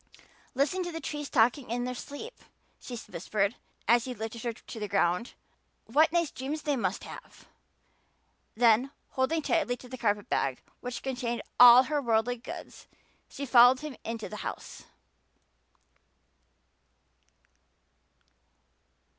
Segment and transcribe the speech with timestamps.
[0.55, 2.33] "Listen to the trees talking in their sleep,"
[2.79, 3.53] she whispered,
[3.87, 5.33] as he lifted her to the ground.
[5.85, 7.45] "What nice dreams they must have!"
[8.55, 12.87] Then, holding tightly to the carpet bag which contained "all her worldly goods,"
[13.29, 14.85] she followed him into the house.